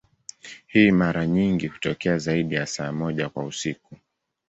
[0.67, 3.97] Hii mara nyingi hutokea zaidi ya saa moja kwa siku.